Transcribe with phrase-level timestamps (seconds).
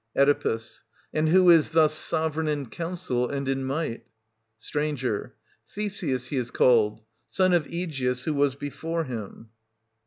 [0.17, 0.57] Oe.
[1.13, 4.03] And who is thus sovereign in counsel and in might?
[4.57, 4.99] St.
[5.69, 9.49] Theseus he is called, son of Aegeus who was before him.